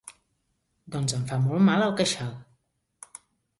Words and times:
Doncs 0.95 1.15
em 1.17 1.27
fa 1.33 1.39
molt 1.45 1.63
mal 1.69 1.87
el 1.91 1.95
queixal. 2.01 2.35